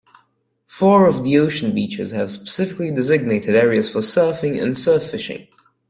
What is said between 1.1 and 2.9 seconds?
the ocean beaches have specifically